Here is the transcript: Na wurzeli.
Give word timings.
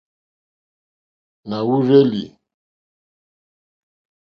Na 1.49 1.57
wurzeli. 1.67 2.23